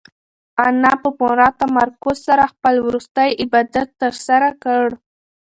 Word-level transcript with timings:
انا 0.67 0.91
په 1.01 1.09
پوره 1.17 1.47
تمرکز 1.61 2.17
سره 2.27 2.43
خپل 2.53 2.75
وروستی 2.87 3.29
عبادت 3.43 3.87
ترسره 4.01 4.49
کړ. 4.63 4.85